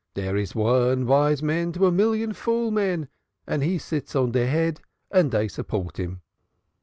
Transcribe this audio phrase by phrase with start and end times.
[0.15, 0.35] Dere!
[0.35, 3.07] is one vise man to a million fool men
[3.45, 4.81] and he sits on deir head
[5.11, 6.23] and dey support him.